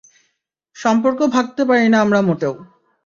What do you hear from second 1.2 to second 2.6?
ভাঙতে পারি না আমরা মোটেও।